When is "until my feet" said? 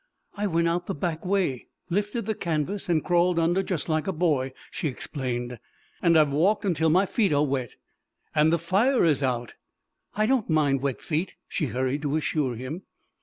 6.65-7.31